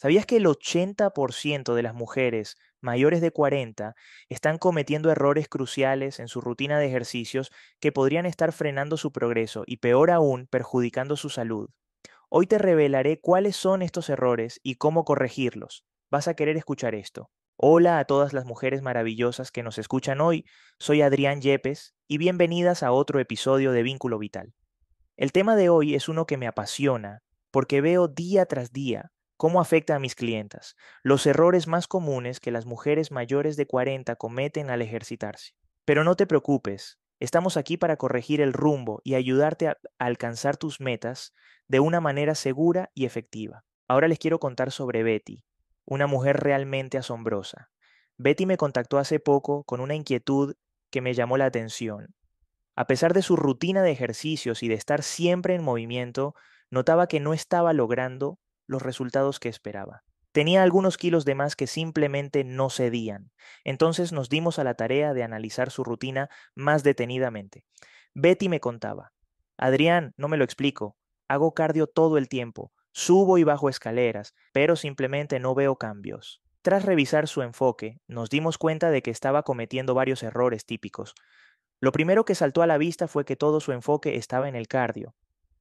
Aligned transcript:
¿Sabías 0.00 0.24
que 0.24 0.38
el 0.38 0.46
80% 0.46 1.74
de 1.74 1.82
las 1.82 1.92
mujeres 1.92 2.56
mayores 2.80 3.20
de 3.20 3.32
40 3.32 3.94
están 4.30 4.56
cometiendo 4.56 5.10
errores 5.10 5.46
cruciales 5.46 6.20
en 6.20 6.28
su 6.28 6.40
rutina 6.40 6.78
de 6.78 6.86
ejercicios 6.86 7.52
que 7.80 7.92
podrían 7.92 8.24
estar 8.24 8.52
frenando 8.52 8.96
su 8.96 9.12
progreso 9.12 9.62
y 9.66 9.76
peor 9.76 10.10
aún 10.10 10.46
perjudicando 10.46 11.18
su 11.18 11.28
salud? 11.28 11.68
Hoy 12.30 12.46
te 12.46 12.56
revelaré 12.56 13.20
cuáles 13.20 13.56
son 13.56 13.82
estos 13.82 14.08
errores 14.08 14.58
y 14.62 14.76
cómo 14.76 15.04
corregirlos. 15.04 15.84
Vas 16.10 16.28
a 16.28 16.34
querer 16.34 16.56
escuchar 16.56 16.94
esto. 16.94 17.28
Hola 17.58 17.98
a 17.98 18.06
todas 18.06 18.32
las 18.32 18.46
mujeres 18.46 18.80
maravillosas 18.80 19.52
que 19.52 19.62
nos 19.62 19.76
escuchan 19.76 20.22
hoy. 20.22 20.46
Soy 20.78 21.02
Adrián 21.02 21.42
Yepes 21.42 21.94
y 22.08 22.16
bienvenidas 22.16 22.82
a 22.82 22.92
otro 22.92 23.20
episodio 23.20 23.70
de 23.72 23.82
Vínculo 23.82 24.18
Vital. 24.18 24.54
El 25.18 25.30
tema 25.30 25.56
de 25.56 25.68
hoy 25.68 25.94
es 25.94 26.08
uno 26.08 26.24
que 26.24 26.38
me 26.38 26.46
apasiona 26.46 27.22
porque 27.50 27.82
veo 27.82 28.08
día 28.08 28.46
tras 28.46 28.72
día 28.72 29.12
¿Cómo 29.40 29.62
afecta 29.62 29.94
a 29.96 29.98
mis 29.98 30.14
clientas? 30.14 30.76
Los 31.02 31.24
errores 31.24 31.66
más 31.66 31.88
comunes 31.88 32.40
que 32.40 32.50
las 32.50 32.66
mujeres 32.66 33.10
mayores 33.10 33.56
de 33.56 33.66
40 33.66 34.16
cometen 34.16 34.68
al 34.68 34.82
ejercitarse. 34.82 35.54
Pero 35.86 36.04
no 36.04 36.14
te 36.14 36.26
preocupes, 36.26 36.98
estamos 37.20 37.56
aquí 37.56 37.78
para 37.78 37.96
corregir 37.96 38.42
el 38.42 38.52
rumbo 38.52 39.00
y 39.02 39.14
ayudarte 39.14 39.68
a 39.68 39.78
alcanzar 39.98 40.58
tus 40.58 40.78
metas 40.78 41.32
de 41.68 41.80
una 41.80 42.02
manera 42.02 42.34
segura 42.34 42.90
y 42.92 43.06
efectiva. 43.06 43.64
Ahora 43.88 44.08
les 44.08 44.18
quiero 44.18 44.40
contar 44.40 44.72
sobre 44.72 45.02
Betty, 45.02 45.42
una 45.86 46.06
mujer 46.06 46.40
realmente 46.40 46.98
asombrosa. 46.98 47.70
Betty 48.18 48.44
me 48.44 48.58
contactó 48.58 48.98
hace 48.98 49.20
poco 49.20 49.64
con 49.64 49.80
una 49.80 49.94
inquietud 49.94 50.54
que 50.90 51.00
me 51.00 51.14
llamó 51.14 51.38
la 51.38 51.46
atención. 51.46 52.14
A 52.76 52.86
pesar 52.86 53.14
de 53.14 53.22
su 53.22 53.36
rutina 53.36 53.82
de 53.82 53.92
ejercicios 53.92 54.62
y 54.62 54.68
de 54.68 54.74
estar 54.74 55.02
siempre 55.02 55.54
en 55.54 55.64
movimiento, 55.64 56.34
notaba 56.70 57.06
que 57.06 57.20
no 57.20 57.32
estaba 57.32 57.72
logrando 57.72 58.38
los 58.70 58.82
resultados 58.82 59.40
que 59.40 59.48
esperaba. 59.48 60.04
Tenía 60.30 60.62
algunos 60.62 60.96
kilos 60.96 61.24
de 61.24 61.34
más 61.34 61.56
que 61.56 61.66
simplemente 61.66 62.44
no 62.44 62.70
cedían. 62.70 63.32
Entonces 63.64 64.12
nos 64.12 64.28
dimos 64.28 64.60
a 64.60 64.64
la 64.64 64.74
tarea 64.74 65.12
de 65.12 65.24
analizar 65.24 65.72
su 65.72 65.82
rutina 65.82 66.30
más 66.54 66.84
detenidamente. 66.84 67.64
Betty 68.14 68.48
me 68.48 68.60
contaba, 68.60 69.12
Adrián, 69.58 70.14
no 70.16 70.28
me 70.28 70.36
lo 70.36 70.44
explico, 70.44 70.96
hago 71.26 71.52
cardio 71.52 71.88
todo 71.88 72.16
el 72.16 72.28
tiempo, 72.28 72.72
subo 72.92 73.38
y 73.38 73.44
bajo 73.44 73.68
escaleras, 73.68 74.34
pero 74.52 74.76
simplemente 74.76 75.40
no 75.40 75.56
veo 75.56 75.74
cambios. 75.74 76.40
Tras 76.62 76.84
revisar 76.84 77.26
su 77.26 77.42
enfoque, 77.42 77.98
nos 78.06 78.30
dimos 78.30 78.56
cuenta 78.56 78.92
de 78.92 79.02
que 79.02 79.10
estaba 79.10 79.42
cometiendo 79.42 79.94
varios 79.94 80.22
errores 80.22 80.64
típicos. 80.64 81.14
Lo 81.80 81.90
primero 81.90 82.24
que 82.24 82.36
saltó 82.36 82.62
a 82.62 82.68
la 82.68 82.78
vista 82.78 83.08
fue 83.08 83.24
que 83.24 83.34
todo 83.34 83.58
su 83.58 83.72
enfoque 83.72 84.14
estaba 84.14 84.48
en 84.48 84.54
el 84.54 84.68
cardio 84.68 85.16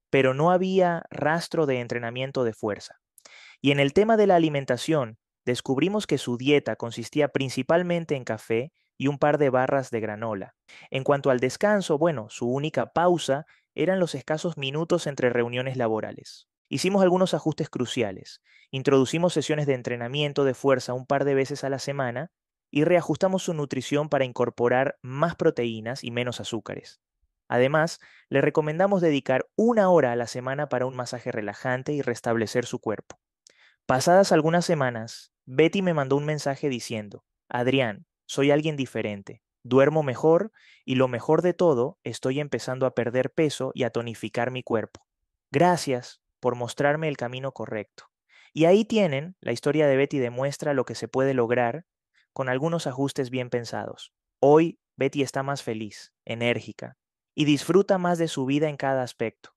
pero 0.10 0.34
no 0.34 0.52
había 0.52 1.04
rastro 1.10 1.66
de 1.66 1.80
entrenamiento 1.80 2.44
de 2.44 2.54
fuerza. 2.54 2.96
Y 3.62 3.72
en 3.72 3.80
el 3.80 3.94
tema 3.94 4.18
de 4.18 4.28
la 4.28 4.36
alimentación, 4.36 5.18
descubrimos 5.46 6.08
que 6.08 6.18
su 6.18 6.38
dieta 6.38 6.76
consistía 6.76 7.30
principalmente 7.30 8.16
en 8.16 8.24
café 8.24 8.72
y 8.98 9.08
un 9.08 9.18
par 9.18 9.38
de 9.38 9.50
barras 9.50 9.92
de 9.92 10.00
granola. 10.00 10.56
En 10.92 11.04
cuanto 11.04 11.30
al 11.30 11.40
descanso, 11.40 11.98
bueno, 11.98 12.30
su 12.30 12.50
única 12.50 12.88
pausa 12.94 13.46
eran 13.76 14.00
los 14.00 14.14
escasos 14.16 14.58
minutos 14.58 15.08
entre 15.08 15.30
reuniones 15.30 15.78
laborales. 15.78 16.48
Hicimos 16.70 17.02
algunos 17.02 17.34
ajustes 17.34 17.70
cruciales. 17.70 18.42
Introducimos 18.72 19.34
sesiones 19.34 19.66
de 19.66 19.74
entrenamiento 19.74 20.44
de 20.44 20.54
fuerza 20.54 20.94
un 20.94 21.06
par 21.08 21.26
de 21.26 21.34
veces 21.34 21.64
a 21.64 21.70
la 21.70 21.80
semana 21.80 22.32
y 22.72 22.84
reajustamos 22.84 23.44
su 23.44 23.54
nutrición 23.54 24.10
para 24.10 24.26
incorporar 24.26 25.00
más 25.02 25.36
proteínas 25.36 26.04
y 26.04 26.12
menos 26.12 26.40
azúcares. 26.40 27.00
Además, 27.50 28.00
le 28.30 28.40
recomendamos 28.42 29.02
dedicar 29.02 29.48
una 29.58 29.90
hora 29.90 30.14
a 30.14 30.16
la 30.16 30.28
semana 30.28 30.70
para 30.70 30.86
un 30.86 30.96
masaje 30.96 31.32
relajante 31.32 31.92
y 31.92 32.02
restablecer 32.02 32.66
su 32.66 32.80
cuerpo. 32.80 33.20
Pasadas 33.88 34.32
algunas 34.32 34.66
semanas, 34.66 35.34
Betty 35.46 35.82
me 35.82 35.96
mandó 35.96 36.16
un 36.16 36.26
mensaje 36.26 36.70
diciendo, 36.70 37.26
Adrián, 37.50 38.06
soy 38.28 38.52
alguien 38.52 38.76
diferente, 38.76 39.42
duermo 39.64 40.04
mejor 40.04 40.52
y 40.86 40.94
lo 40.94 41.08
mejor 41.08 41.42
de 41.42 41.56
todo, 41.56 41.98
estoy 42.04 42.40
empezando 42.40 42.86
a 42.86 42.94
perder 42.94 43.32
peso 43.32 43.72
y 43.74 43.84
a 43.84 43.90
tonificar 43.90 44.52
mi 44.52 44.62
cuerpo. 44.62 45.08
Gracias 45.52 46.22
por 46.40 46.54
mostrarme 46.54 47.08
el 47.08 47.18
camino 47.18 47.52
correcto. 47.52 48.06
Y 48.54 48.66
ahí 48.66 48.86
tienen, 48.86 49.36
la 49.42 49.52
historia 49.52 49.88
de 49.88 49.98
Betty 49.98 50.20
demuestra 50.20 50.76
lo 50.76 50.86
que 50.86 50.94
se 50.94 51.08
puede 51.08 51.34
lograr 51.34 51.86
con 52.32 52.48
algunos 52.48 52.86
ajustes 52.86 53.32
bien 53.32 53.50
pensados. 53.50 54.14
Hoy 54.40 54.80
Betty 54.98 55.24
está 55.24 55.42
más 55.42 55.64
feliz, 55.64 56.14
enérgica, 56.26 56.99
y 57.40 57.46
disfruta 57.46 57.98
más 57.98 58.18
de 58.18 58.28
su 58.28 58.46
vida 58.46 58.68
en 58.68 58.76
cada 58.76 59.02
aspecto. 59.02 59.52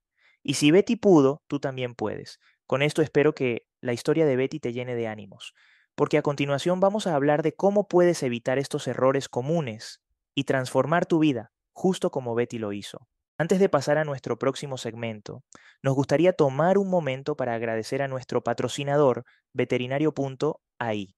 Y 0.45 0.55
si 0.55 0.71
Betty 0.71 0.95
pudo, 0.95 1.43
tú 1.49 1.59
también 1.59 1.97
puedes. 1.97 2.39
Con 2.65 2.81
esto 2.81 3.03
espero 3.03 3.35
que 3.35 3.67
la 3.81 3.93
historia 3.93 4.25
de 4.25 4.37
Betty 4.37 4.61
te 4.61 4.73
llene 4.73 4.95
de 4.95 5.09
ánimos, 5.09 5.53
porque 5.97 6.17
a 6.17 6.23
continuación 6.23 6.79
vamos 6.79 7.09
a 7.09 7.17
hablar 7.17 7.43
de 7.43 7.57
cómo 7.57 7.89
puedes 7.89 8.23
evitar 8.23 8.61
estos 8.61 8.87
errores 8.87 9.29
comunes 9.29 10.01
y 10.33 10.45
transformar 10.45 11.07
tu 11.07 11.19
vida, 11.19 11.51
justo 11.73 12.13
como 12.13 12.37
Betty 12.37 12.61
lo 12.61 12.73
hizo. 12.73 13.09
Antes 13.37 13.59
de 13.59 13.69
pasar 13.69 13.99
a 13.99 14.05
nuestro 14.05 14.39
próximo 14.39 14.79
segmento, 14.79 15.43
nos 15.83 15.97
gustaría 15.97 16.35
tomar 16.35 16.79
un 16.79 16.89
momento 16.89 17.35
para 17.35 17.55
agradecer 17.55 18.01
a 18.01 18.07
nuestro 18.07 18.45
patrocinador, 18.45 19.25
veterinario.ai. 19.55 21.17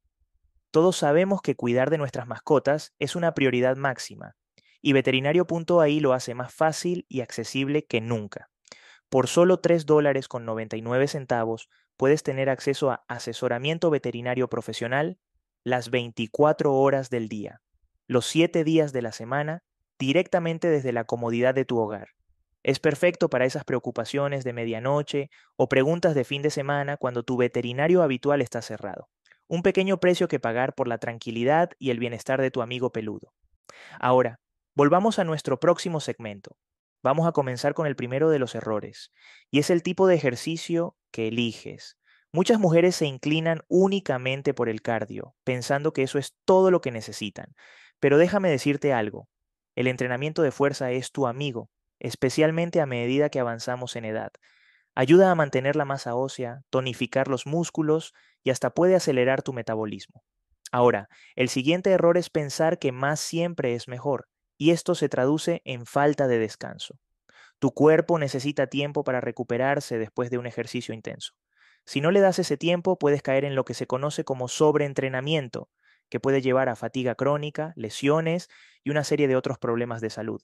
Todos 0.70 0.96
sabemos 0.96 1.42
que 1.42 1.56
cuidar 1.56 1.90
de 1.90 1.98
nuestras 1.98 2.26
mascotas 2.26 2.94
es 2.98 3.16
una 3.16 3.34
prioridad 3.34 3.76
máxima, 3.76 4.34
y 4.84 4.92
veterinario.ai 4.92 5.98
lo 5.98 6.12
hace 6.12 6.34
más 6.34 6.52
fácil 6.52 7.06
y 7.08 7.22
accesible 7.22 7.86
que 7.86 8.02
nunca. 8.02 8.50
Por 9.08 9.28
solo 9.28 9.58
3 9.58 9.86
dólares 9.86 10.28
con 10.28 10.44
99 10.44 11.08
centavos 11.08 11.70
puedes 11.96 12.22
tener 12.22 12.50
acceso 12.50 12.90
a 12.90 13.02
asesoramiento 13.08 13.88
veterinario 13.88 14.50
profesional 14.50 15.18
las 15.64 15.88
24 15.90 16.74
horas 16.74 17.08
del 17.08 17.30
día, 17.30 17.62
los 18.06 18.26
7 18.26 18.62
días 18.62 18.92
de 18.92 19.00
la 19.00 19.12
semana, 19.12 19.62
directamente 19.98 20.68
desde 20.68 20.92
la 20.92 21.04
comodidad 21.04 21.54
de 21.54 21.64
tu 21.64 21.78
hogar. 21.78 22.08
Es 22.62 22.78
perfecto 22.78 23.30
para 23.30 23.46
esas 23.46 23.64
preocupaciones 23.64 24.44
de 24.44 24.52
medianoche 24.52 25.30
o 25.56 25.66
preguntas 25.66 26.14
de 26.14 26.24
fin 26.24 26.42
de 26.42 26.50
semana 26.50 26.98
cuando 26.98 27.22
tu 27.22 27.38
veterinario 27.38 28.02
habitual 28.02 28.42
está 28.42 28.60
cerrado. 28.60 29.08
Un 29.48 29.62
pequeño 29.62 29.98
precio 29.98 30.28
que 30.28 30.40
pagar 30.40 30.74
por 30.74 30.88
la 30.88 30.98
tranquilidad 30.98 31.70
y 31.78 31.88
el 31.88 31.98
bienestar 31.98 32.42
de 32.42 32.50
tu 32.50 32.60
amigo 32.60 32.92
peludo. 32.92 33.32
Ahora, 33.98 34.40
Volvamos 34.76 35.20
a 35.20 35.24
nuestro 35.24 35.60
próximo 35.60 36.00
segmento. 36.00 36.56
Vamos 37.00 37.28
a 37.28 37.32
comenzar 37.32 37.74
con 37.74 37.86
el 37.86 37.94
primero 37.94 38.28
de 38.28 38.40
los 38.40 38.56
errores, 38.56 39.12
y 39.48 39.60
es 39.60 39.70
el 39.70 39.84
tipo 39.84 40.08
de 40.08 40.16
ejercicio 40.16 40.96
que 41.12 41.28
eliges. 41.28 41.96
Muchas 42.32 42.58
mujeres 42.58 42.96
se 42.96 43.06
inclinan 43.06 43.62
únicamente 43.68 44.52
por 44.52 44.68
el 44.68 44.82
cardio, 44.82 45.36
pensando 45.44 45.92
que 45.92 46.02
eso 46.02 46.18
es 46.18 46.34
todo 46.44 46.72
lo 46.72 46.80
que 46.80 46.90
necesitan. 46.90 47.54
Pero 48.00 48.18
déjame 48.18 48.50
decirte 48.50 48.92
algo, 48.92 49.28
el 49.76 49.86
entrenamiento 49.86 50.42
de 50.42 50.50
fuerza 50.50 50.90
es 50.90 51.12
tu 51.12 51.28
amigo, 51.28 51.70
especialmente 52.00 52.80
a 52.80 52.86
medida 52.86 53.28
que 53.28 53.38
avanzamos 53.38 53.94
en 53.94 54.06
edad. 54.06 54.32
Ayuda 54.96 55.30
a 55.30 55.36
mantener 55.36 55.76
la 55.76 55.84
masa 55.84 56.16
ósea, 56.16 56.62
tonificar 56.70 57.28
los 57.28 57.46
músculos 57.46 58.12
y 58.42 58.50
hasta 58.50 58.70
puede 58.70 58.96
acelerar 58.96 59.42
tu 59.42 59.52
metabolismo. 59.52 60.24
Ahora, 60.72 61.08
el 61.36 61.48
siguiente 61.48 61.90
error 61.90 62.18
es 62.18 62.28
pensar 62.28 62.80
que 62.80 62.90
más 62.90 63.20
siempre 63.20 63.76
es 63.76 63.86
mejor 63.86 64.26
y 64.56 64.70
esto 64.70 64.94
se 64.94 65.08
traduce 65.08 65.62
en 65.64 65.86
falta 65.86 66.26
de 66.28 66.38
descanso. 66.38 66.98
Tu 67.58 67.72
cuerpo 67.72 68.18
necesita 68.18 68.66
tiempo 68.66 69.04
para 69.04 69.20
recuperarse 69.20 69.98
después 69.98 70.30
de 70.30 70.38
un 70.38 70.46
ejercicio 70.46 70.94
intenso. 70.94 71.32
Si 71.86 72.00
no 72.00 72.10
le 72.10 72.20
das 72.20 72.38
ese 72.38 72.56
tiempo, 72.56 72.98
puedes 72.98 73.22
caer 73.22 73.44
en 73.44 73.54
lo 73.54 73.64
que 73.64 73.74
se 73.74 73.86
conoce 73.86 74.24
como 74.24 74.48
sobreentrenamiento, 74.48 75.68
que 76.08 76.20
puede 76.20 76.42
llevar 76.42 76.68
a 76.68 76.76
fatiga 76.76 77.14
crónica, 77.14 77.72
lesiones 77.76 78.48
y 78.82 78.90
una 78.90 79.04
serie 79.04 79.28
de 79.28 79.36
otros 79.36 79.58
problemas 79.58 80.00
de 80.00 80.10
salud. 80.10 80.42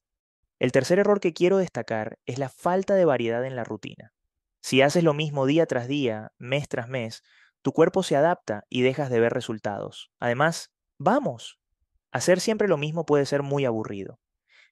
El 0.59 0.73
tercer 0.73 0.99
error 0.99 1.21
que 1.21 1.33
quiero 1.33 1.57
destacar 1.59 2.19
es 2.27 2.39
la 2.39 2.49
falta 2.49 2.95
de 2.95 3.05
variedad 3.05 3.45
en 3.45 3.57
la 3.57 3.65
rutina. 3.65 4.13
Si 4.63 4.83
haces 4.83 5.05
lo 5.05 5.15
mismo 5.15 5.47
día 5.47 5.67
tras 5.67 5.89
día, 5.89 6.33
mes 6.39 6.69
tras 6.69 6.89
mes, 6.89 7.23
tu 7.63 7.73
cuerpo 7.73 8.03
se 8.03 8.17
adapta 8.17 8.65
y 8.69 8.83
dejas 8.83 9.11
de 9.11 9.21
ver 9.21 9.33
resultados. 9.33 10.11
Además, 10.19 10.71
vamos, 10.99 11.60
Hacer 12.13 12.41
siempre 12.41 12.69
lo 12.69 12.77
mismo 12.77 13.07
puede 13.07 13.27
ser 13.27 13.43
muy 13.43 13.65
aburrido. 13.65 14.19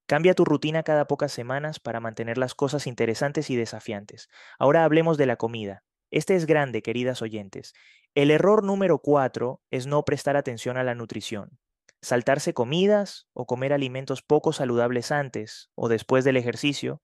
Cambia 0.06 0.34
tu 0.34 0.44
rutina 0.44 0.82
cada 0.82 1.06
pocas 1.06 1.32
semanas 1.32 1.80
para 1.80 2.00
mantener 2.00 2.38
las 2.38 2.54
cosas 2.54 2.86
interesantes 2.86 3.50
y 3.50 3.56
desafiantes. 3.56 4.28
Ahora 4.58 4.84
hablemos 4.84 5.18
de 5.18 5.26
la 5.26 5.36
comida. 5.36 5.84
Este 6.10 6.34
es 6.34 6.46
grande, 6.46 6.80
queridas 6.82 7.20
oyentes. 7.20 7.74
El 8.14 8.30
error 8.30 8.64
número 8.64 9.00
cuatro 9.00 9.60
es 9.70 9.86
no 9.86 10.04
prestar 10.04 10.36
atención 10.36 10.78
a 10.78 10.82
la 10.82 10.94
nutrición. 10.94 11.58
Saltarse 12.00 12.54
comidas 12.54 13.28
o 13.34 13.46
comer 13.46 13.72
alimentos 13.72 14.22
poco 14.22 14.52
saludables 14.52 15.12
antes 15.12 15.70
o 15.74 15.88
después 15.88 16.24
del 16.24 16.36
ejercicio 16.36 17.02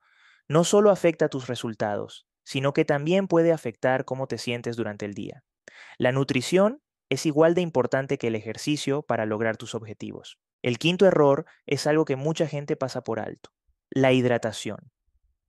no 0.48 0.64
solo 0.64 0.90
afecta 0.90 1.28
tus 1.28 1.46
resultados, 1.46 2.26
sino 2.44 2.72
que 2.72 2.84
también 2.84 3.28
puede 3.28 3.52
afectar 3.52 4.04
cómo 4.04 4.26
te 4.26 4.38
sientes 4.38 4.76
durante 4.76 5.04
el 5.04 5.14
día. 5.14 5.44
La 5.98 6.12
nutrición 6.12 6.80
es 7.14 7.26
igual 7.26 7.54
de 7.54 7.60
importante 7.60 8.18
que 8.18 8.28
el 8.28 8.34
ejercicio 8.34 9.02
para 9.02 9.26
lograr 9.26 9.56
tus 9.56 9.74
objetivos. 9.74 10.38
El 10.62 10.78
quinto 10.78 11.06
error 11.06 11.46
es 11.66 11.86
algo 11.86 12.04
que 12.04 12.16
mucha 12.16 12.46
gente 12.46 12.76
pasa 12.76 13.02
por 13.02 13.20
alto, 13.20 13.50
la 13.90 14.12
hidratación. 14.12 14.90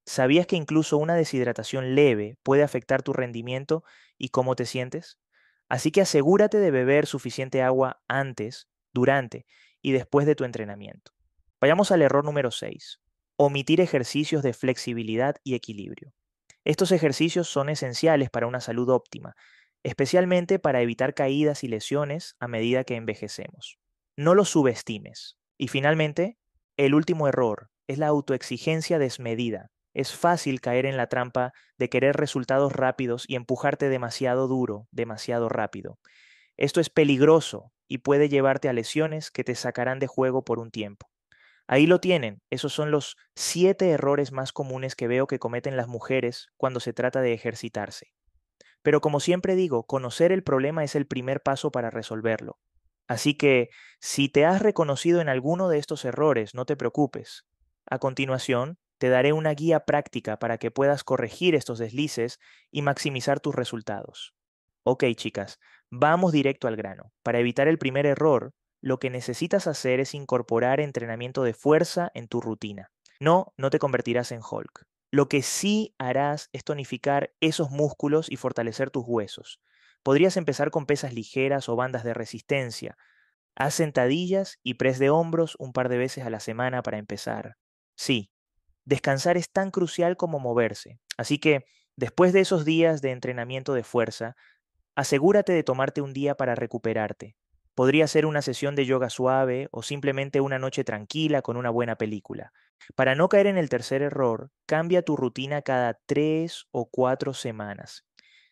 ¿Sabías 0.06 0.46
que 0.46 0.56
incluso 0.56 0.98
una 0.98 1.16
deshidratación 1.16 1.96
leve 1.96 2.38
puede 2.44 2.64
afectar 2.64 3.02
tu 3.02 3.14
rendimiento 3.14 3.84
y 4.18 4.30
cómo 4.30 4.56
te 4.56 4.66
sientes? 4.66 5.20
Así 5.68 5.92
que 5.92 6.02
asegúrate 6.02 6.60
de 6.60 6.70
beber 6.70 7.08
suficiente 7.08 7.64
agua 7.64 8.02
antes, 8.08 8.68
durante 8.94 9.46
y 9.82 9.94
después 9.94 10.28
de 10.28 10.36
tu 10.36 10.44
entrenamiento. 10.44 11.12
Vayamos 11.60 11.92
al 11.92 12.04
error 12.04 12.24
número 12.24 12.52
6. 12.52 13.00
Omitir 13.38 13.82
ejercicios 13.82 14.44
de 14.44 14.54
flexibilidad 14.54 15.36
y 15.44 15.56
equilibrio. 15.56 16.14
Estos 16.64 16.92
ejercicios 16.92 17.48
son 17.48 17.70
esenciales 17.70 18.30
para 18.30 18.48
una 18.48 18.60
salud 18.60 18.90
óptima, 18.90 19.36
especialmente 19.86 20.58
para 20.58 20.82
evitar 20.82 21.14
caídas 21.14 21.64
y 21.64 21.68
lesiones 21.68 22.36
a 22.40 22.48
medida 22.48 22.84
que 22.86 22.96
envejecemos. 22.96 23.78
No 24.18 24.34
los 24.34 24.50
subestimes. 24.50 25.38
Y 25.60 25.68
finalmente, 25.68 26.40
el 26.76 26.96
último 26.96 27.28
error 27.28 27.70
es 27.88 28.00
la 28.00 28.08
autoexigencia 28.08 28.98
desmedida. 28.98 29.70
Es 29.94 30.16
fácil 30.16 30.60
caer 30.60 30.88
en 30.88 30.98
la 30.98 31.08
trampa 31.08 31.54
de 31.78 31.90
querer 31.90 32.16
resultados 32.16 32.74
rápidos 32.74 33.26
y 33.28 33.36
empujarte 33.36 33.88
demasiado 33.90 34.48
duro, 34.48 34.88
demasiado 34.90 35.50
rápido. 35.50 36.00
Esto 36.58 36.82
es 36.82 36.90
peligroso 36.90 37.72
y 37.88 38.00
puede 38.00 38.28
llevarte 38.28 38.68
a 38.70 38.74
lesiones 38.74 39.30
que 39.30 39.44
te 39.44 39.54
sacarán 39.54 40.00
de 40.00 40.08
juego 40.08 40.44
por 40.44 40.58
un 40.58 40.72
tiempo. 40.72 41.12
Ahí 41.68 41.86
lo 41.86 42.00
tienen, 42.00 42.42
esos 42.50 42.74
son 42.74 42.90
los 42.90 43.18
siete 43.36 43.92
errores 43.92 44.32
más 44.32 44.52
comunes 44.52 44.96
que 44.96 45.08
veo 45.08 45.28
que 45.28 45.38
cometen 45.38 45.78
las 45.78 45.88
mujeres 45.88 46.48
cuando 46.58 46.80
se 46.80 46.92
trata 46.92 47.22
de 47.22 47.34
ejercitarse. 47.34 48.16
Pero 48.86 49.02
como 49.02 49.20
siempre 49.20 49.56
digo, 49.56 49.88
conocer 49.88 50.32
el 50.32 50.44
problema 50.44 50.84
es 50.84 50.94
el 50.94 51.08
primer 51.08 51.42
paso 51.42 51.72
para 51.72 51.90
resolverlo. 51.90 52.60
Así 53.08 53.34
que, 53.34 53.70
si 54.00 54.30
te 54.30 54.46
has 54.46 54.62
reconocido 54.62 55.22
en 55.22 55.28
alguno 55.28 55.70
de 55.70 55.80
estos 55.80 56.06
errores, 56.06 56.54
no 56.54 56.66
te 56.66 56.78
preocupes. 56.78 57.48
A 57.90 57.98
continuación, 57.98 58.78
te 59.00 59.10
daré 59.10 59.34
una 59.34 59.56
guía 59.56 59.86
práctica 59.86 60.38
para 60.38 60.60
que 60.60 60.70
puedas 60.70 61.04
corregir 61.04 61.56
estos 61.56 61.80
deslices 61.80 62.38
y 62.70 62.84
maximizar 62.84 63.40
tus 63.40 63.56
resultados. 63.56 64.36
Ok, 64.84 65.06
chicas, 65.16 65.58
vamos 65.90 66.32
directo 66.32 66.68
al 66.68 66.76
grano. 66.76 67.12
Para 67.24 67.40
evitar 67.40 67.68
el 67.68 67.80
primer 67.80 68.06
error, 68.06 68.54
lo 68.82 69.00
que 69.00 69.10
necesitas 69.10 69.66
hacer 69.66 70.00
es 70.00 70.14
incorporar 70.14 70.80
entrenamiento 70.80 71.42
de 71.42 71.56
fuerza 71.56 72.12
en 72.14 72.28
tu 72.28 72.40
rutina. 72.40 72.92
No, 73.20 73.52
no 73.58 73.72
te 73.72 73.80
convertirás 73.80 74.32
en 74.32 74.42
Hulk. 74.48 74.86
Lo 75.16 75.30
que 75.30 75.44
sí 75.44 75.96
harás 75.98 76.50
es 76.52 76.66
tonificar 76.66 77.32
esos 77.40 77.72
músculos 77.72 78.30
y 78.30 78.36
fortalecer 78.36 78.92
tus 78.92 79.06
huesos. 79.08 79.62
Podrías 80.04 80.36
empezar 80.36 80.72
con 80.72 80.86
pesas 80.86 81.14
ligeras 81.14 81.70
o 81.70 81.78
bandas 81.78 82.04
de 82.04 82.14
resistencia. 82.14 82.98
Haz 83.56 83.76
sentadillas 83.76 84.60
y 84.62 84.74
press 84.74 85.00
de 85.00 85.10
hombros 85.10 85.56
un 85.58 85.72
par 85.72 85.88
de 85.88 85.98
veces 85.98 86.26
a 86.26 86.30
la 86.30 86.42
semana 86.42 86.84
para 86.84 86.98
empezar. 86.98 87.56
Sí, 87.96 88.30
descansar 88.84 89.38
es 89.38 89.50
tan 89.50 89.72
crucial 89.72 90.18
como 90.18 90.40
moverse. 90.40 91.00
Así 91.16 91.40
que, 91.40 91.64
después 91.96 92.34
de 92.34 92.42
esos 92.42 92.66
días 92.66 93.02
de 93.02 93.12
entrenamiento 93.12 93.74
de 93.74 93.86
fuerza, 93.86 94.36
asegúrate 94.96 95.54
de 95.54 95.64
tomarte 95.64 96.02
un 96.02 96.12
día 96.12 96.36
para 96.36 96.56
recuperarte. 96.56 97.38
Podría 97.76 98.08
ser 98.08 98.26
una 98.26 98.42
sesión 98.42 98.74
de 98.76 98.86
yoga 98.86 99.10
suave 99.10 99.68
o 99.72 99.84
simplemente 99.84 100.40
una 100.40 100.58
noche 100.58 100.86
tranquila 100.86 101.42
con 101.42 101.58
una 101.58 101.70
buena 101.70 101.98
película. 101.98 102.54
Para 102.96 103.16
no 103.16 103.28
caer 103.30 103.48
en 103.48 103.58
el 103.58 103.70
tercer 103.70 104.02
error, 104.02 104.50
cambia 104.66 105.02
tu 105.02 105.18
rutina 105.18 105.62
cada 105.62 106.00
tres 106.06 106.68
o 106.72 106.90
cuatro 106.90 107.34
semanas. 107.34 108.06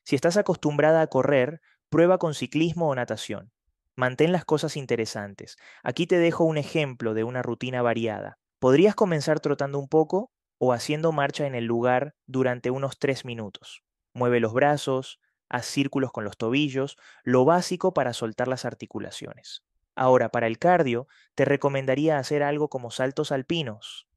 Si 0.04 0.16
estás 0.16 0.36
acostumbrada 0.36 1.02
a 1.02 1.08
correr, 1.08 1.62
prueba 1.90 2.18
con 2.18 2.34
ciclismo 2.34 2.90
o 2.90 2.96
natación. 2.96 3.52
Mantén 3.96 4.32
las 4.34 4.44
cosas 4.44 4.76
interesantes. 4.76 5.56
Aquí 5.84 6.06
te 6.06 6.18
dejo 6.18 6.44
un 6.44 6.58
ejemplo 6.58 7.14
de 7.14 7.24
una 7.24 7.42
rutina 7.42 7.82
variada. 7.82 8.40
Podrías 8.60 8.96
comenzar 8.96 9.40
trotando 9.40 9.80
un 9.80 9.88
poco 9.88 10.32
o 10.58 10.74
haciendo 10.74 11.12
marcha 11.12 11.48
en 11.48 11.56
el 11.56 11.66
lugar 11.66 12.16
durante 12.26 12.72
unos 12.72 12.98
tres 13.00 13.24
minutos. 13.24 13.84
Mueve 14.14 14.40
los 14.40 14.54
brazos, 14.54 15.20
haz 15.54 15.68
círculos 15.68 16.12
con 16.12 16.24
los 16.24 16.36
tobillos, 16.36 16.98
lo 17.24 17.46
básico 17.46 17.94
para 17.94 18.14
soltar 18.14 18.48
las 18.48 18.66
articulaciones. 18.66 19.64
Ahora, 19.96 20.30
para 20.30 20.48
el 20.48 20.58
cardio, 20.58 21.08
te 21.36 21.46
recomendaría 21.46 22.18
hacer 22.18 22.42
algo 22.42 22.70
como 22.70 22.90
saltos 22.90 23.32
alpinos. 23.32 24.08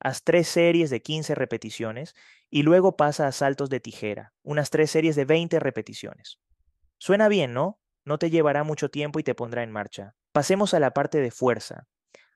Haz 0.00 0.24
tres 0.24 0.48
series 0.48 0.88
de 0.88 1.02
15 1.02 1.34
repeticiones 1.34 2.14
y 2.48 2.62
luego 2.62 2.96
pasa 2.96 3.26
a 3.26 3.32
saltos 3.32 3.68
de 3.68 3.80
tijera, 3.80 4.32
unas 4.42 4.70
tres 4.70 4.90
series 4.90 5.14
de 5.14 5.26
20 5.26 5.60
repeticiones. 5.60 6.40
Suena 6.96 7.28
bien, 7.28 7.52
¿no? 7.52 7.78
No 8.06 8.18
te 8.18 8.30
llevará 8.30 8.64
mucho 8.64 8.88
tiempo 8.88 9.18
y 9.18 9.22
te 9.22 9.34
pondrá 9.34 9.62
en 9.62 9.70
marcha. 9.70 10.14
Pasemos 10.32 10.72
a 10.72 10.80
la 10.80 10.94
parte 10.94 11.20
de 11.20 11.30
fuerza. 11.30 11.86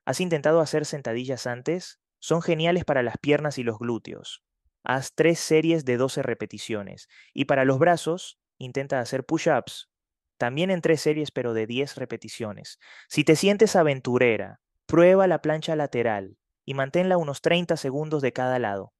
¿Has 0.05 0.21
intentado 0.21 0.59
hacer 0.59 0.85
sentadillas 0.85 1.47
antes? 1.47 1.99
Son 2.19 2.43
geniales 2.43 2.85
para 2.85 3.01
las 3.01 3.17
piernas 3.17 3.57
y 3.57 3.63
los 3.63 3.79
glúteos. 3.79 4.43
Haz 4.83 5.15
tres 5.15 5.39
series 5.39 5.85
de 5.85 5.97
12 5.97 6.21
repeticiones. 6.21 7.07
Y 7.33 7.45
para 7.45 7.65
los 7.65 7.79
brazos, 7.79 8.37
intenta 8.57 8.99
hacer 8.99 9.25
push-ups, 9.25 9.89
también 10.37 10.71
en 10.71 10.81
tres 10.81 11.01
series 11.01 11.31
pero 11.31 11.53
de 11.53 11.67
10 11.67 11.95
repeticiones. 11.95 12.79
Si 13.07 13.23
te 13.23 13.35
sientes 13.35 13.75
aventurera, 13.75 14.59
prueba 14.85 15.27
la 15.27 15.41
plancha 15.41 15.75
lateral 15.75 16.37
y 16.65 16.73
manténla 16.73 17.17
unos 17.17 17.41
30 17.41 17.77
segundos 17.77 18.21
de 18.21 18.33
cada 18.33 18.59
lado. 18.59 18.93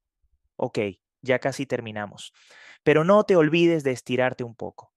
Ok, 0.56 0.80
ya 1.22 1.40
casi 1.40 1.66
terminamos. 1.66 2.34
Pero 2.84 3.04
no 3.04 3.24
te 3.24 3.36
olvides 3.36 3.84
de 3.84 3.92
estirarte 3.92 4.44
un 4.44 4.56
poco. 4.56 4.94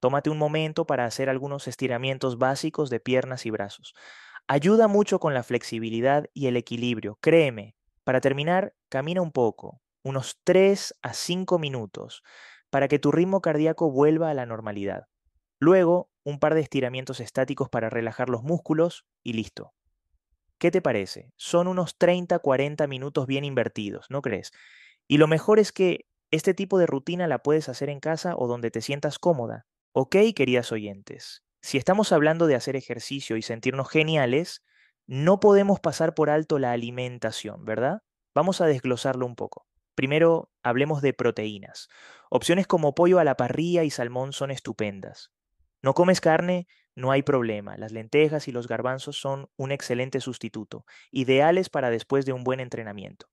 Tómate 0.00 0.30
un 0.30 0.38
momento 0.38 0.86
para 0.86 1.04
hacer 1.04 1.28
algunos 1.28 1.68
estiramientos 1.68 2.38
básicos 2.38 2.88
de 2.90 3.00
piernas 3.00 3.44
y 3.44 3.50
brazos. 3.50 3.94
Ayuda 4.46 4.88
mucho 4.88 5.20
con 5.20 5.34
la 5.34 5.42
flexibilidad 5.42 6.26
y 6.32 6.46
el 6.46 6.56
equilibrio, 6.56 7.18
créeme. 7.20 7.76
Para 8.04 8.20
terminar, 8.20 8.74
camina 8.88 9.20
un 9.20 9.32
poco, 9.32 9.82
unos 10.02 10.40
3 10.44 10.94
a 11.02 11.12
5 11.12 11.58
minutos 11.58 12.22
para 12.70 12.88
que 12.88 12.98
tu 12.98 13.12
ritmo 13.12 13.40
cardíaco 13.40 13.90
vuelva 13.90 14.30
a 14.30 14.34
la 14.34 14.46
normalidad. 14.46 15.06
Luego, 15.58 16.10
un 16.24 16.38
par 16.38 16.54
de 16.54 16.60
estiramientos 16.60 17.20
estáticos 17.20 17.68
para 17.68 17.90
relajar 17.90 18.30
los 18.30 18.42
músculos 18.42 19.04
y 19.22 19.34
listo. 19.34 19.74
¿Qué 20.58 20.70
te 20.70 20.82
parece? 20.82 21.32
Son 21.36 21.68
unos 21.68 21.98
30-40 21.98 22.86
minutos 22.86 23.26
bien 23.26 23.44
invertidos, 23.44 24.06
¿no 24.10 24.22
crees? 24.22 24.52
Y 25.08 25.18
lo 25.18 25.26
mejor 25.26 25.58
es 25.58 25.72
que 25.72 26.06
este 26.30 26.54
tipo 26.54 26.78
de 26.78 26.86
rutina 26.86 27.26
la 27.26 27.42
puedes 27.42 27.68
hacer 27.68 27.88
en 27.88 28.00
casa 28.00 28.34
o 28.36 28.46
donde 28.46 28.70
te 28.70 28.82
sientas 28.82 29.18
cómoda. 29.18 29.66
Ok, 29.92 30.16
queridas 30.36 30.70
oyentes, 30.70 31.42
si 31.62 31.78
estamos 31.78 32.12
hablando 32.12 32.46
de 32.46 32.54
hacer 32.54 32.76
ejercicio 32.76 33.36
y 33.36 33.42
sentirnos 33.42 33.88
geniales, 33.88 34.62
no 35.06 35.40
podemos 35.40 35.80
pasar 35.80 36.14
por 36.14 36.30
alto 36.30 36.58
la 36.58 36.72
alimentación, 36.72 37.64
¿verdad? 37.64 38.02
Vamos 38.34 38.60
a 38.60 38.66
desglosarlo 38.66 39.26
un 39.26 39.34
poco. 39.34 39.66
Primero, 40.00 40.50
hablemos 40.62 41.02
de 41.02 41.12
proteínas. 41.12 41.90
Opciones 42.30 42.66
como 42.66 42.94
pollo 42.94 43.18
a 43.18 43.24
la 43.24 43.36
parrilla 43.36 43.84
y 43.84 43.90
salmón 43.90 44.32
son 44.32 44.50
estupendas. 44.50 45.30
¿No 45.82 45.92
comes 45.92 46.22
carne? 46.22 46.66
No 46.94 47.10
hay 47.10 47.22
problema. 47.22 47.76
Las 47.76 47.92
lentejas 47.92 48.48
y 48.48 48.52
los 48.52 48.66
garbanzos 48.66 49.20
son 49.20 49.50
un 49.58 49.72
excelente 49.72 50.22
sustituto, 50.22 50.86
ideales 51.10 51.68
para 51.68 51.90
después 51.90 52.24
de 52.24 52.32
un 52.32 52.44
buen 52.44 52.60
entrenamiento. 52.60 53.26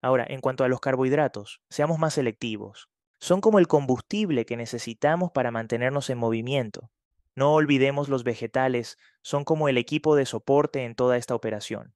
Ahora, 0.00 0.24
en 0.26 0.40
cuanto 0.40 0.64
a 0.64 0.68
los 0.68 0.80
carbohidratos, 0.80 1.60
seamos 1.68 1.98
más 1.98 2.14
selectivos. 2.14 2.88
Son 3.20 3.42
como 3.42 3.58
el 3.58 3.68
combustible 3.68 4.46
que 4.46 4.56
necesitamos 4.56 5.30
para 5.30 5.50
mantenernos 5.50 6.08
en 6.08 6.16
movimiento. 6.16 6.90
No 7.34 7.52
olvidemos 7.52 8.08
los 8.08 8.24
vegetales, 8.24 8.96
son 9.20 9.44
como 9.44 9.68
el 9.68 9.76
equipo 9.76 10.16
de 10.16 10.24
soporte 10.24 10.84
en 10.84 10.94
toda 10.94 11.18
esta 11.18 11.34
operación. 11.34 11.92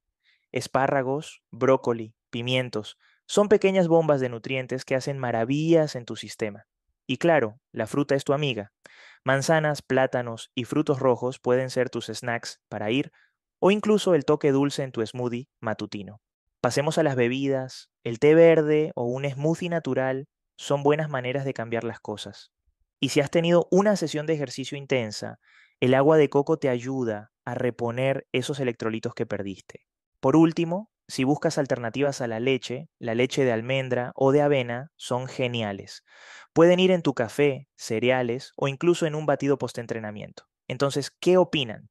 Espárragos, 0.53 1.43
brócoli, 1.51 2.15
pimientos, 2.29 2.99
son 3.29 3.51
pequeñas 3.51 3.89
bombas 3.89 4.21
de 4.21 4.31
nutrientes 4.31 4.87
que 4.87 4.95
hacen 4.95 5.19
maravillas 5.19 5.97
en 5.97 6.07
tu 6.07 6.17
sistema. 6.17 6.65
Y 7.07 7.19
claro, 7.19 7.61
la 7.73 7.87
fruta 7.87 8.15
es 8.15 8.25
tu 8.25 8.33
amiga. 8.33 8.73
Manzanas, 9.23 9.83
plátanos 9.83 10.51
y 10.55 10.65
frutos 10.65 10.99
rojos 10.99 11.39
pueden 11.39 11.69
ser 11.69 11.91
tus 11.91 12.07
snacks 12.07 12.61
para 12.71 12.91
ir 12.91 13.13
o 13.61 13.71
incluso 13.71 14.15
el 14.15 14.25
toque 14.25 14.51
dulce 14.51 14.83
en 14.83 14.93
tu 14.93 15.05
smoothie 15.07 15.49
matutino. 15.61 16.23
Pasemos 16.63 16.97
a 16.97 17.03
las 17.03 17.17
bebidas. 17.17 17.91
El 18.03 18.19
té 18.19 18.35
verde 18.35 18.93
o 18.95 19.05
un 19.05 19.29
smoothie 19.29 19.69
natural 19.69 20.27
son 20.57 20.83
buenas 20.83 21.11
maneras 21.11 21.45
de 21.45 21.53
cambiar 21.53 21.85
las 21.85 22.01
cosas. 22.01 22.51
Y 22.99 23.11
si 23.11 23.21
has 23.21 23.31
tenido 23.31 23.69
una 23.71 23.97
sesión 23.97 24.25
de 24.25 24.35
ejercicio 24.35 24.79
intensa, 24.79 25.39
el 25.81 25.93
agua 25.93 26.17
de 26.17 26.31
coco 26.31 26.59
te 26.59 26.71
ayuda 26.71 27.31
a 27.45 27.55
reponer 27.55 28.27
esos 28.33 28.59
electrolitos 28.59 29.15
que 29.15 29.27
perdiste. 29.27 29.87
Por 30.19 30.35
último, 30.35 30.91
si 31.09 31.25
buscas 31.25 31.57
alternativas 31.57 32.21
a 32.21 32.27
la 32.27 32.39
leche, 32.39 32.91
la 32.99 33.15
leche 33.15 33.45
de 33.45 33.53
almendra 33.53 34.13
o 34.15 34.31
de 34.31 34.43
avena 34.43 34.93
son 34.97 35.27
geniales. 35.27 36.05
Pueden 36.53 36.81
ir 36.81 36.91
en 36.91 37.03
tu 37.03 37.15
café, 37.15 37.67
cereales 37.77 38.53
o 38.57 38.69
incluso 38.69 39.07
en 39.07 39.15
un 39.15 39.25
batido 39.25 39.57
postentrenamiento. 39.57 40.45
Entonces, 40.69 41.11
¿qué 41.19 41.39
opinan? 41.39 41.89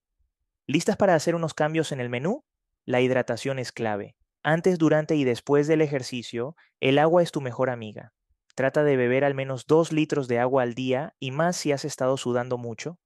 ¿Listas 0.68 0.98
para 0.98 1.16
hacer 1.16 1.34
unos 1.34 1.56
cambios 1.56 1.92
en 1.92 2.00
el 2.00 2.10
menú? 2.10 2.44
La 2.86 3.02
hidratación 3.02 3.58
es 3.58 3.72
clave. 3.72 4.16
Antes, 4.44 4.78
durante 4.78 5.16
y 5.16 5.24
después 5.24 5.68
del 5.68 5.82
ejercicio, 5.82 6.56
el 6.80 7.00
agua 7.00 7.24
es 7.24 7.32
tu 7.32 7.42
mejor 7.42 7.72
amiga. 7.72 8.14
Trata 8.54 8.84
de 8.84 8.98
beber 8.98 9.24
al 9.24 9.34
menos 9.34 9.66
2 9.66 9.92
litros 9.92 10.28
de 10.28 10.40
agua 10.40 10.64
al 10.64 10.74
día 10.74 11.16
y 11.20 11.32
más 11.32 11.58
si 11.58 11.72
has 11.72 11.86
estado 11.86 12.18
sudando 12.18 12.58
mucho. 12.58 13.00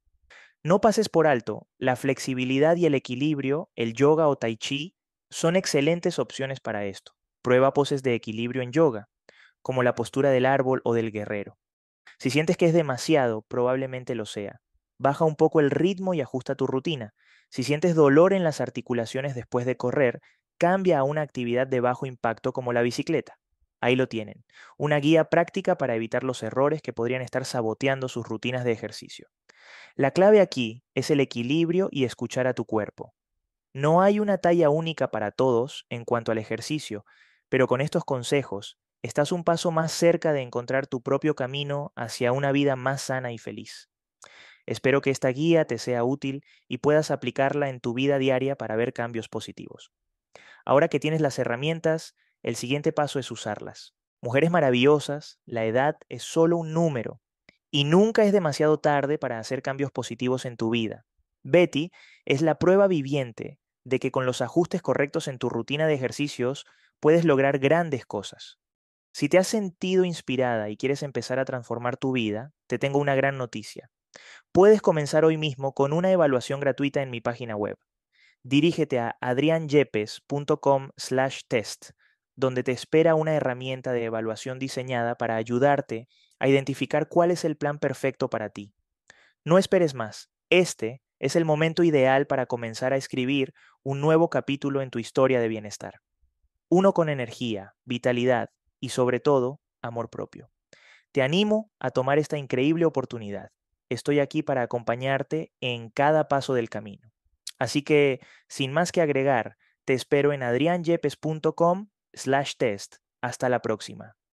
No 0.64 0.82
pases 0.82 1.10
por 1.10 1.26
alto, 1.26 1.68
la 1.78 1.96
flexibilidad 1.96 2.76
y 2.76 2.86
el 2.86 2.96
equilibrio, 2.96 3.70
el 3.76 3.94
yoga 3.94 4.28
o 4.28 4.36
tai 4.36 4.58
chi, 4.58 4.96
son 5.32 5.56
excelentes 5.56 6.20
opciones 6.20 6.60
para 6.60 6.86
esto. 6.86 7.14
Prueba 7.42 7.74
poses 7.74 8.04
de 8.04 8.14
equilibrio 8.14 8.62
en 8.62 8.72
yoga, 8.72 9.08
como 9.62 9.82
la 9.82 9.96
postura 9.96 10.30
del 10.30 10.46
árbol 10.46 10.82
o 10.84 10.94
del 10.94 11.12
guerrero. 11.12 11.58
Si 12.20 12.30
sientes 12.30 12.58
que 12.58 12.66
es 12.68 12.74
demasiado, 12.74 13.42
probablemente 13.48 14.14
lo 14.14 14.26
sea. 14.26 14.60
baja 15.00 15.26
un 15.26 15.36
poco 15.36 15.60
el 15.60 15.72
ritmo 15.72 16.14
y 16.14 16.22
ajusta 16.22 16.54
tu 16.54 16.68
rutina. 16.68 17.14
Si 17.50 17.64
sientes 17.64 17.96
dolor 17.96 18.34
en 18.34 18.44
las 18.44 18.62
articulaciones 18.62 19.34
después 19.34 19.66
de 19.66 19.76
correr, 19.76 20.20
cambia 20.60 21.00
a 21.00 21.04
una 21.04 21.22
actividad 21.22 21.66
de 21.66 21.80
bajo 21.80 22.06
impacto 22.06 22.54
como 22.54 22.74
la 22.74 22.84
bicicleta. 22.84 23.40
Ahí 23.82 23.96
lo 23.96 24.08
tienen, 24.08 24.44
una 24.78 24.98
guía 25.00 25.24
práctica 25.26 25.76
para 25.76 25.96
evitar 25.96 26.24
los 26.24 26.44
errores 26.44 26.84
que 26.84 26.94
podrían 26.94 27.24
estar 27.24 27.46
saboteando 27.46 28.10
sus 28.10 28.28
rutinas 28.28 28.64
de 28.64 28.74
ejercicio. 28.74 29.28
La 29.96 30.12
clave 30.12 30.40
aquí 30.42 30.84
es 30.94 31.10
el 31.10 31.20
equilibrio 31.20 31.90
y 31.92 32.04
escuchar 32.04 32.46
a 32.46 32.54
tu 32.54 32.66
cuerpo. 32.66 33.16
No 33.74 34.02
hay 34.02 34.20
una 34.20 34.38
talla 34.38 34.70
única 34.70 35.12
para 35.12 35.32
todos 35.32 35.86
en 35.90 36.04
cuanto 36.04 36.34
al 36.34 36.38
ejercicio, 36.38 37.06
pero 37.48 37.68
con 37.68 37.80
estos 37.80 38.04
consejos 38.04 38.78
estás 39.02 39.32
un 39.32 39.46
paso 39.46 39.72
más 39.72 39.94
cerca 39.94 40.34
de 40.34 40.42
encontrar 40.42 40.88
tu 40.88 41.02
propio 41.02 41.36
camino 41.36 41.94
hacia 41.96 42.34
una 42.34 42.52
vida 42.52 42.76
más 42.76 43.04
sana 43.04 43.32
y 43.32 43.38
feliz. 43.38 43.90
Espero 44.66 45.00
que 45.00 45.10
esta 45.10 45.30
guía 45.30 45.66
te 45.66 45.78
sea 45.78 46.04
útil 46.04 46.44
y 46.68 46.80
puedas 46.80 47.12
aplicarla 47.12 47.70
en 47.70 47.80
tu 47.80 47.94
vida 47.94 48.18
diaria 48.18 48.58
para 48.58 48.76
ver 48.76 48.92
cambios 48.92 49.30
positivos. 49.30 49.94
Ahora 50.66 50.90
que 50.90 51.00
tienes 51.00 51.22
las 51.22 51.40
herramientas, 51.40 52.16
el 52.44 52.58
siguiente 52.58 52.92
paso 52.92 53.20
es 53.20 53.32
usarlas. 53.32 53.96
Mujeres 54.22 54.52
maravillosas, 54.52 55.40
la 55.46 55.64
edad 55.64 55.96
es 56.10 56.24
solo 56.24 56.58
un 56.58 56.74
número 56.74 57.22
y 57.72 57.86
nunca 57.86 58.26
es 58.26 58.34
demasiado 58.34 58.80
tarde 58.80 59.18
para 59.18 59.40
hacer 59.40 59.62
cambios 59.62 59.92
positivos 59.92 60.44
en 60.44 60.58
tu 60.58 60.70
vida. 60.72 61.06
Betty 61.44 61.92
es 62.26 62.42
la 62.42 62.60
prueba 62.60 62.88
viviente 62.88 63.61
de 63.84 64.00
que 64.00 64.12
con 64.12 64.26
los 64.26 64.42
ajustes 64.42 64.82
correctos 64.82 65.28
en 65.28 65.38
tu 65.38 65.50
rutina 65.50 65.86
de 65.88 65.94
ejercicios 65.94 66.66
puedes 67.00 67.26
lograr 67.26 67.60
grandes 67.60 68.06
cosas. 68.06 68.58
Si 69.14 69.30
te 69.30 69.38
has 69.38 69.48
sentido 69.48 70.06
inspirada 70.06 70.70
y 70.70 70.78
quieres 70.78 71.04
empezar 71.04 71.38
a 71.40 71.46
transformar 71.46 71.98
tu 71.98 72.14
vida, 72.14 72.54
te 72.68 72.80
tengo 72.80 73.00
una 73.00 73.16
gran 73.16 73.38
noticia. 73.38 73.90
Puedes 74.52 74.82
comenzar 74.82 75.26
hoy 75.26 75.38
mismo 75.38 75.74
con 75.74 75.94
una 75.94 76.12
evaluación 76.12 76.60
gratuita 76.60 77.02
en 77.02 77.10
mi 77.10 77.22
página 77.22 77.56
web. 77.56 77.78
Dirígete 78.44 79.00
a 79.00 79.18
adrianyepes.com/test, 79.22 81.92
donde 82.36 82.64
te 82.64 82.72
espera 82.72 83.16
una 83.16 83.36
herramienta 83.36 83.94
de 83.94 84.06
evaluación 84.06 84.60
diseñada 84.60 85.16
para 85.16 85.36
ayudarte 85.36 86.08
a 86.40 86.48
identificar 86.48 87.10
cuál 87.10 87.32
es 87.32 87.46
el 87.46 87.58
plan 87.58 87.80
perfecto 87.80 88.30
para 88.30 88.50
ti. 88.50 88.74
No 89.46 89.58
esperes 89.58 89.94
más. 89.94 90.30
Este 90.50 91.02
es 91.22 91.36
el 91.36 91.46
momento 91.46 91.84
ideal 91.84 92.26
para 92.26 92.48
comenzar 92.48 92.94
a 92.94 92.98
escribir 92.98 93.54
un 93.84 94.02
nuevo 94.02 94.32
capítulo 94.32 94.82
en 94.82 94.90
tu 94.90 94.98
historia 94.98 95.40
de 95.40 95.48
bienestar. 95.48 96.02
Uno 96.68 96.94
con 96.94 97.10
energía, 97.10 97.76
vitalidad 97.86 98.50
y 98.80 98.90
sobre 98.90 99.20
todo 99.20 99.62
amor 99.84 100.10
propio. 100.10 100.50
Te 101.12 101.22
animo 101.22 101.70
a 101.80 101.92
tomar 101.92 102.18
esta 102.18 102.40
increíble 102.40 102.86
oportunidad. 102.86 103.52
Estoy 103.88 104.20
aquí 104.20 104.42
para 104.42 104.64
acompañarte 104.64 105.52
en 105.62 105.92
cada 105.92 106.28
paso 106.28 106.56
del 106.56 106.70
camino. 106.70 107.12
Así 107.60 107.84
que, 107.84 108.20
sin 108.48 108.72
más 108.72 108.92
que 108.92 109.02
agregar, 109.02 109.58
te 109.86 109.94
espero 109.94 110.34
en 110.34 110.42
adrianyepes.com 110.42 111.90
slash 112.14 112.54
test. 112.58 112.96
Hasta 113.22 113.48
la 113.48 113.62
próxima. 113.62 114.16